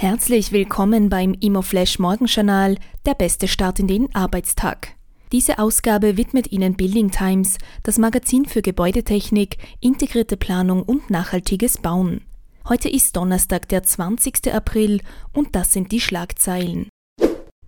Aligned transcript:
Herzlich 0.00 0.50
willkommen 0.50 1.10
beim 1.10 1.34
Immoflash 1.34 1.98
Morgenjournal, 1.98 2.78
der 3.04 3.12
beste 3.12 3.46
Start 3.46 3.80
in 3.80 3.86
den 3.86 4.14
Arbeitstag. 4.14 4.94
Diese 5.30 5.58
Ausgabe 5.58 6.16
widmet 6.16 6.50
Ihnen 6.50 6.74
Building 6.74 7.10
Times, 7.10 7.58
das 7.82 7.98
Magazin 7.98 8.46
für 8.46 8.62
Gebäudetechnik, 8.62 9.58
integrierte 9.78 10.38
Planung 10.38 10.84
und 10.84 11.10
nachhaltiges 11.10 11.76
Bauen. 11.76 12.22
Heute 12.66 12.88
ist 12.88 13.14
Donnerstag, 13.14 13.68
der 13.68 13.82
20. 13.82 14.54
April 14.54 15.02
und 15.34 15.54
das 15.54 15.74
sind 15.74 15.92
die 15.92 16.00
Schlagzeilen. 16.00 16.88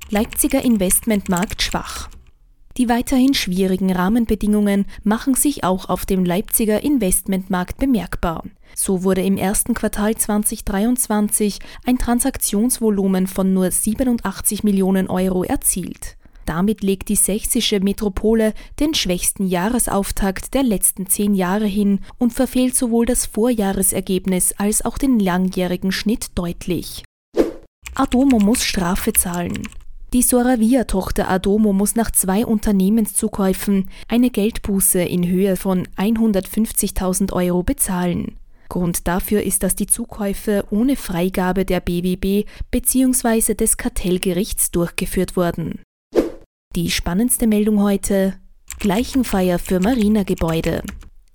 Leipziger 0.09 0.65
Investmentmarkt 0.65 1.61
schwach. 1.61 2.09
Die 2.79 2.89
weiterhin 2.89 3.35
schwierigen 3.35 3.93
Rahmenbedingungen 3.93 4.87
machen 5.05 5.35
sich 5.35 5.65
auch 5.65 5.91
auf 5.91 6.07
dem 6.07 6.25
Leipziger 6.25 6.83
Investmentmarkt 6.83 7.77
bemerkbar. 7.77 8.45
So 8.75 9.05
wurde 9.05 9.23
im 9.23 9.37
ersten 9.37 9.75
Quartal 9.75 10.17
2023 10.17 11.59
ein 11.85 11.99
Transaktionsvolumen 11.99 13.27
von 13.27 13.53
nur 13.53 13.71
87 13.71 14.65
Millionen 14.65 15.09
Euro 15.09 15.45
erzielt. 15.45 16.17
Damit 16.45 16.83
legt 16.83 17.09
die 17.09 17.17
sächsische 17.17 17.81
Metropole 17.81 18.53
den 18.81 18.95
schwächsten 18.95 19.47
Jahresauftakt 19.47 20.55
der 20.55 20.63
letzten 20.63 21.07
zehn 21.07 21.35
Jahre 21.35 21.67
hin 21.67 22.01
und 22.19 22.33
verfehlt 22.33 22.77
sowohl 22.77 23.07
das 23.07 23.27
Vorjahresergebnis 23.27 24.53
als 24.59 24.85
auch 24.85 24.99
den 24.99 25.19
langjährigen 25.19 25.93
Schnitt 25.93 26.31
deutlich. 26.35 27.05
Adomo 27.95 28.39
muss 28.39 28.65
Strafe 28.65 29.13
zahlen. 29.13 29.69
Die 30.13 30.23
Soravia-Tochter 30.23 31.31
Adomo 31.31 31.73
muss 31.73 31.95
nach 31.95 32.11
zwei 32.11 32.45
Unternehmenszukäufen 32.45 33.89
eine 34.09 34.31
Geldbuße 34.31 35.01
in 35.03 35.27
Höhe 35.27 35.57
von 35.57 35.89
150.000 35.97 37.33
Euro 37.33 37.63
bezahlen. 37.63 38.37
Grund 38.73 39.07
dafür 39.07 39.43
ist, 39.43 39.63
dass 39.63 39.77
die 39.77 39.87
Zukäufe 39.87 40.65
ohne 40.71 40.97
Freigabe 40.97 41.67
der 41.67 41.81
BWB 41.81 42.49
bzw. 42.71 43.53
des 43.53 43.77
Kartellgerichts 43.77 44.71
durchgeführt 44.71 45.37
wurden. 45.37 45.83
Die 46.75 46.91
spannendste 46.91 47.47
Meldung 47.47 47.83
heute: 47.83 48.33
Gleichenfeier 48.79 49.59
für 49.59 49.79
Marinegebäude. 49.79 50.83